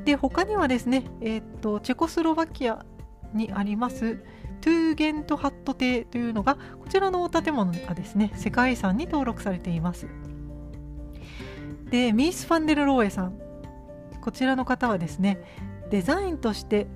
[0.03, 2.85] で他にはですね、えーと、チェコスロバキア
[3.33, 4.19] にあります
[4.65, 8.31] トゥーゲントハット邸というのがこちらの建物がですね。
[8.35, 10.07] 世界遺産に登録されています。
[11.91, 13.37] でミース・ファンデル・ローエさん。
[14.21, 15.37] こちらの方はですね
[15.91, 16.87] デザインとして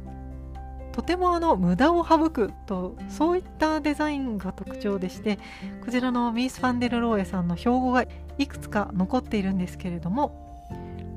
[0.94, 5.38] とてもあの無駄を省くとそういったデザインが特徴でして
[5.86, 8.04] こちらのミース・ファンデル・ローエさんの標語が
[8.40, 10.68] いくつか残っているんですけれども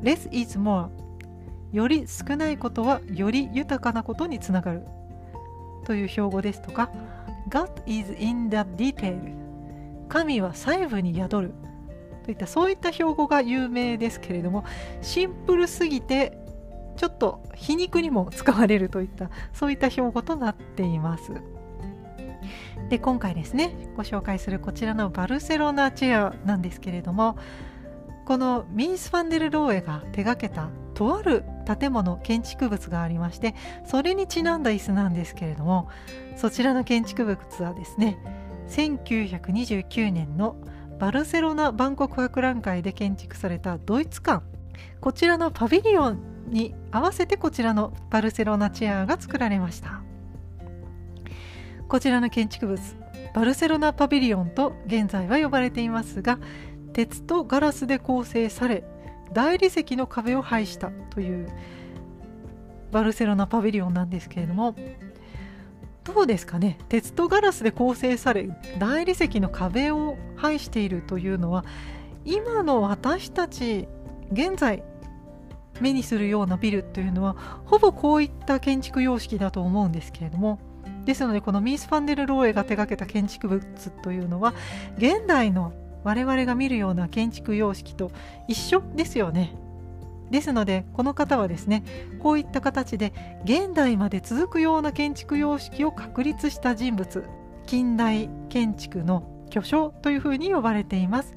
[0.02, 0.90] Less is more
[1.72, 4.82] より少ないことはより豊かなことにつながる。
[5.84, 6.90] という標語ですとか
[7.48, 9.18] God is in the detail
[10.08, 11.54] 神は細部に宿る
[12.24, 14.64] といったそういった標語が有名ですけれども
[15.00, 16.38] シンプルすぎて
[16.96, 21.32] ちょっと皮肉にも使われるといったそういった標語となっています。
[22.88, 27.38] で今回ですねご紹介するこちらのバルセロナチェアなんですけれども
[28.26, 31.44] このミース・ファンデル・ローエが手がけたとある
[31.78, 35.88] 建物建築物がありましてそれにちなんだ椅子なんですけれども
[36.36, 38.18] そちらの建築物はですね
[38.68, 40.56] 1929年の
[40.98, 44.44] バルセロナ万国博覧会で建築されたドイツ館。
[45.00, 50.02] こちらのパビリオンに合わせてこちらのバルセロナチェアが作られました。
[51.88, 52.80] こちらの建築物
[53.34, 56.38] バルセロナパビリオンと現在は呼ばれていますが
[56.92, 58.84] 鉄とガラスで構成され
[59.32, 61.48] 大理石の壁を配したという
[62.90, 64.74] バルセロナパビリオンなんですけれども
[66.04, 66.78] どうですかね？
[66.88, 71.64] 鉄とガラスで構成され大理石の壁を配しているというのは
[72.24, 73.88] 今の私たち
[74.32, 74.82] 現在
[75.80, 80.58] 目にするようなビルというのはほぼこういった建築様式だと思うんですけれども
[81.04, 84.54] ですのでこのミース・ファンデル・ローエが手がけた建築物というのは
[84.98, 85.72] 現代の
[86.04, 88.10] 我々が見るような建築様式と
[88.48, 89.54] 一緒ですよね。
[90.30, 91.84] ですのでこの方はですね
[92.18, 93.12] こういった形で
[93.44, 97.24] 現代まで続くような建築様式を確立した人物
[97.66, 101.36] 近代建築の巨匠というふうに呼ばれています。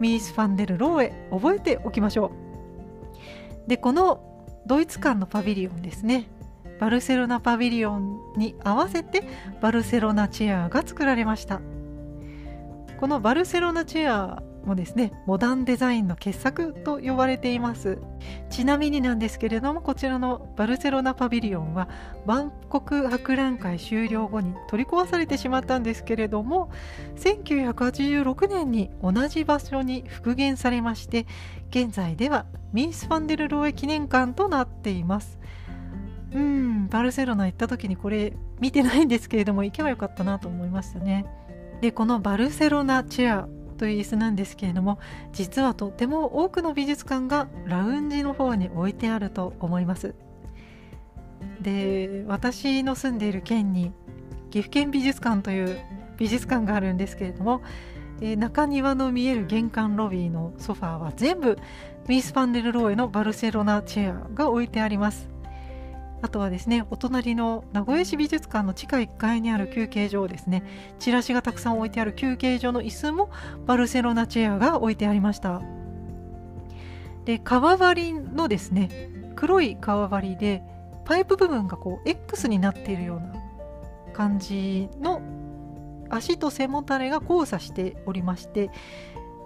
[0.00, 2.32] ミース・ファンデル・ローエ覚えておきましょ
[3.66, 3.68] う。
[3.68, 4.32] でこの
[4.66, 6.26] ドイツ館のパビリオンですね
[6.78, 9.22] バルセロナパビリオンに合わせて
[9.60, 11.60] バルセロナチェアが作られました
[13.02, 17.98] このバルセロナチェアもですねモダンデザインの傑作と呼ばれています。
[18.48, 21.88] ちなみになんですけれどもこちらのバルセロナパビリオンは
[22.26, 26.70] 万国博覧会終了後に取り壊されてしまったんですけれども
[27.16, 31.26] 1986年に同じ場所に復元されまして
[31.70, 35.40] 現在ではミース・ファンデルローエ記念館となっています。
[36.32, 41.26] うんバルセロナ行った時にこれ見てないんですけれども行けばよかったなと思いましたね。
[41.82, 45.00] でこのバルセロナチェアという椅子なんですけれども
[45.32, 50.14] 実はとっても多くの美術館がラウンジの方に置いてあると思います。
[51.60, 53.92] で私の住んでいる県に
[54.50, 55.80] 岐阜県美術館という
[56.18, 57.62] 美術館があるんですけれども、
[58.20, 61.58] え中庭の見える玄関ロビーのソファーは全部
[62.06, 65.31] ミース・ファンデル・ローエのバルセロナチェアが置いてあります。
[66.22, 70.62] あとはですねお隣の名古屋市美術館の地下1階にある休憩所をですね。
[70.98, 73.30] チラシがたくさん置いてある休憩所の椅子も
[73.66, 75.60] バルセロナチェアが置いてありました。
[77.24, 80.62] で革張りのですね黒い革張りで
[81.04, 83.34] パイプ部分がこう X になっているような
[84.12, 85.20] 感じの
[86.08, 88.70] 足と背もたれが交差しておりまして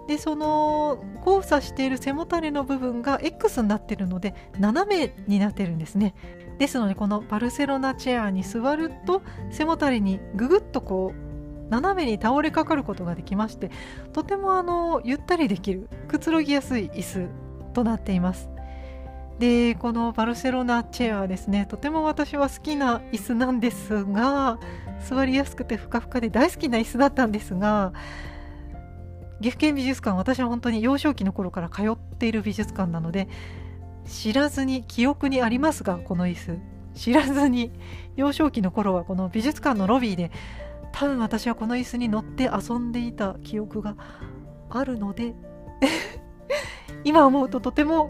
[0.07, 6.15] でその交差している背もたれの部分が X になっているので斜めになってるんですね。
[6.57, 13.69] ですのでこのバルセロナチェアに座ると背もたれにぐぐっとこう斜めに倒れかかることができまして
[14.13, 17.29] とてもあのゆったりできるくつろぎやすい椅子
[17.73, 18.49] となっています。
[19.39, 24.57] でこのバルセロナチェアですねとても私は好きな椅子なんですが
[24.99, 27.93] 座りやすくてふかふかで大好きな椅子だったんですが
[29.41, 33.27] 岐阜県美術館私は本当に幼少期の頃から通っている美術館なので
[34.05, 36.77] 知らずに記憶にありますがこの椅子。
[36.97, 37.71] 知らずに
[38.15, 40.31] 幼少期の頃はこの美術館のロビーで
[40.91, 43.95] 多分私はこの椅子に乗って遊んでいた記憶が
[44.69, 45.35] あるので
[47.05, 48.09] 今思うととても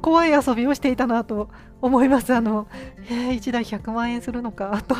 [0.00, 1.50] 怖い遊びをしていたなと
[1.80, 2.34] 思います。
[2.34, 2.66] あの、
[3.10, 4.96] えー、1台100万円するのかと。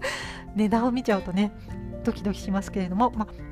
[0.56, 1.52] 値段を見ちゃうとね
[2.04, 3.51] ドキドキしますけれども、まあ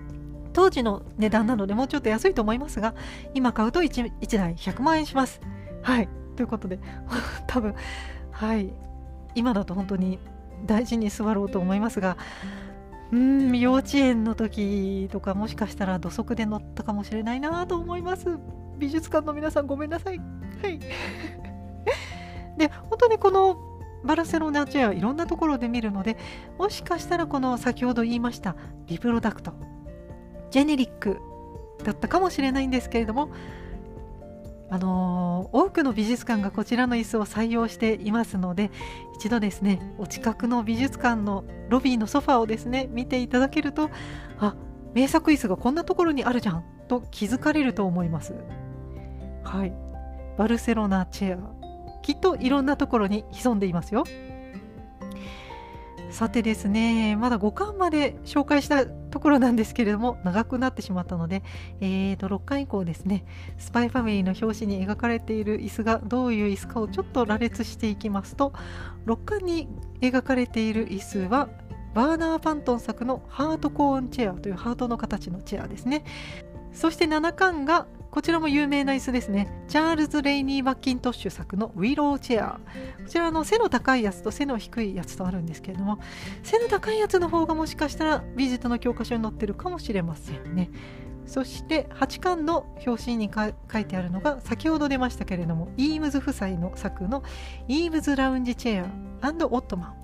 [0.53, 2.94] 当時の値段なのでもうちょっと安いと思いますが
[3.34, 5.40] 今買うと 1, 1台100万円します。
[5.82, 6.09] はい。
[6.36, 6.78] ということで
[7.46, 7.74] 多分
[8.30, 8.72] はい。
[9.34, 10.18] 今だと本当に
[10.66, 12.16] 大事に座ろうと思いますが
[13.12, 18.38] うん幼稚園の時とかもしかしたら土足で乗ったかもしれないなと思います。
[18.78, 20.18] 美術館の皆さんごめんなさい。
[20.18, 20.78] はい。
[22.57, 23.57] で本当にこの
[24.05, 26.16] バルセロナチェアいろんなところで見るので
[26.59, 29.70] もしかしたらこの先ほど言いましたリプロダクト。
[30.51, 31.20] ジェネリック
[31.84, 33.30] だったかもしれないんですけれども
[34.72, 38.70] あのー、多くの美術館がこちらの椅子を採用していますので
[39.16, 43.90] 一度ですねお近くの美術館のロビーのソファーをですね見ていただけると
[44.38, 44.55] あ
[44.94, 48.34] 名作椅子がこんなところにあるじゃんと気づかれると思います。
[49.44, 49.72] はい。
[50.36, 51.61] バルセロナチェア
[52.03, 54.05] きっといろんなところに潜んでいますよ。
[56.11, 61.42] さてですねまだ5巻まで紹介したところなんですけれども長くなってしまったので、
[61.80, 63.24] えー、と6巻以降ですね
[63.58, 68.52] スパイファミリーの表紙に描かれている椅子がどういう椅子かをちょっと羅列していきますと
[69.06, 69.68] 6巻に
[70.00, 71.48] 描かれている椅子は
[71.94, 76.04] バーナー・パントン作のハートコーンチェアというハートの形のチェアですね。
[76.72, 79.64] そして7巻がこちらも有名な椅子ですね。
[79.68, 82.52] チャールズ・レイニー・マッキントッシュ作のウィローチェア。
[82.54, 82.61] こ
[83.08, 86.00] ちらの背の高いやつと背の低いやつとあるんですけれども、
[86.42, 90.70] 背の高いやつの方がもしかしたらビジットの教科書に載ってるかもしれませんね。
[91.30, 97.22] そして8巻の表紙に書いてあるのが先ほど出ましたけれどもイームズ夫妻の作の
[97.68, 98.88] イームズラウンジチェア
[99.28, 99.94] オットマン、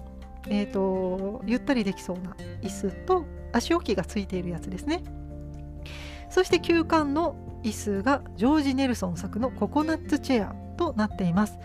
[0.49, 5.03] えーとゆったりできそうな椅子と足置きがついているやつですね
[6.31, 11.59] そして9巻の椅子がジョージ・ネルソン作のココナッツチェアとなっています。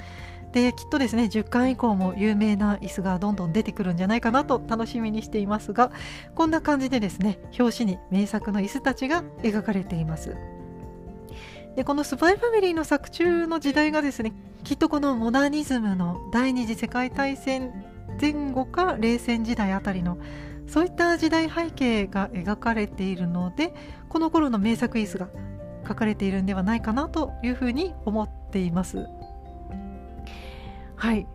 [0.51, 5.91] できっとですね10巻以降も有名な椅子がどんどん出てくるんじゃないかなと楽しみにしていますが
[6.35, 10.35] こんな感じでですね表紙に名作の椅子たちが描かれています。
[11.75, 14.33] でこのスパイファミリーの作中の時代がですね
[14.65, 17.85] きっとこのモダニズムの第二次世界大戦
[18.19, 20.17] 前後か冷戦時代あたりの
[20.67, 23.73] そういった時代背景が描かれているので
[24.09, 25.29] この頃の名作椅子が
[25.91, 29.05] 書かれているんではないかなというふうに思っています。
[30.95, 31.27] はい。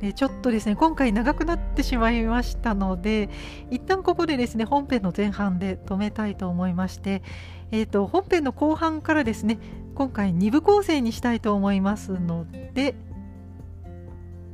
[0.00, 3.30] でちょっとですね今回長くなってしまいましたので
[3.70, 7.22] 一旦ここでですね本編の前半で止めたいと思いまして、
[7.70, 9.58] えーと、本編の後半からですね
[9.94, 12.94] 今回2部構成にしたいと思いますので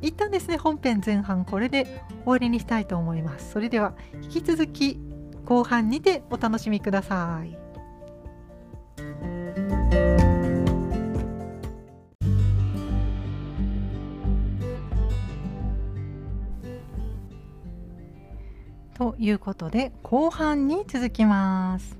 [0.02, 3.52] 一旦ですね本編前半これで終わりにしたいと思います。
[3.52, 4.98] それでは引き続き
[5.44, 7.59] 後半にてお楽しみください。
[19.00, 21.98] ということで後半に続きます。